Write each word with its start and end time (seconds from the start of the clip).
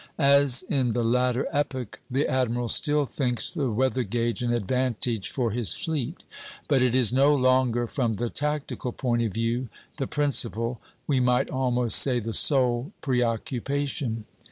As 0.17 0.63
in 0.63 0.93
the 0.93 1.03
latter 1.03 1.47
epoch, 1.51 1.99
the 2.09 2.27
admiral 2.27 2.69
still 2.69 3.05
thinks 3.05 3.51
the 3.51 3.69
weather 3.69 4.01
gage 4.01 4.41
an 4.41 4.51
advantage 4.51 5.29
for 5.29 5.51
his 5.51 5.75
fleet; 5.75 6.23
but 6.67 6.81
it 6.81 6.95
is 6.95 7.13
no 7.13 7.35
longer, 7.35 7.85
from 7.85 8.15
the 8.15 8.31
tactical 8.31 8.93
point 8.93 9.21
of 9.21 9.31
view, 9.33 9.69
the 9.97 10.07
principal, 10.07 10.81
we 11.05 11.19
might 11.19 11.51
almost 11.51 11.99
say 11.99 12.19
the 12.19 12.33
sole, 12.33 12.91
preoccupation. 13.01 14.25